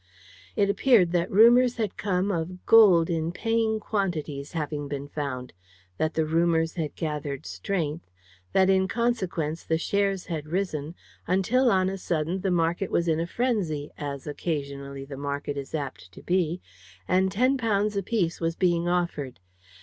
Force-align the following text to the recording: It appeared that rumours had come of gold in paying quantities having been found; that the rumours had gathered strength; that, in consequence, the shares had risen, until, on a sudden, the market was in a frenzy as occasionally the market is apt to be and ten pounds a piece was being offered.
It 0.55 0.67
appeared 0.67 1.11
that 1.11 1.29
rumours 1.29 1.75
had 1.75 1.95
come 1.95 2.31
of 2.31 2.65
gold 2.65 3.07
in 3.07 3.31
paying 3.31 3.79
quantities 3.79 4.53
having 4.53 4.87
been 4.87 5.07
found; 5.07 5.53
that 5.99 6.15
the 6.15 6.25
rumours 6.25 6.73
had 6.73 6.95
gathered 6.95 7.45
strength; 7.45 8.09
that, 8.51 8.67
in 8.67 8.87
consequence, 8.87 9.63
the 9.63 9.77
shares 9.77 10.25
had 10.25 10.47
risen, 10.47 10.95
until, 11.27 11.69
on 11.69 11.87
a 11.87 11.99
sudden, 11.99 12.41
the 12.41 12.49
market 12.49 12.89
was 12.89 13.07
in 13.07 13.19
a 13.19 13.27
frenzy 13.27 13.91
as 13.95 14.25
occasionally 14.25 15.05
the 15.05 15.17
market 15.17 15.55
is 15.55 15.75
apt 15.75 16.11
to 16.13 16.23
be 16.23 16.61
and 17.07 17.31
ten 17.31 17.55
pounds 17.55 17.95
a 17.95 18.01
piece 18.01 18.41
was 18.41 18.55
being 18.55 18.87
offered. 18.87 19.39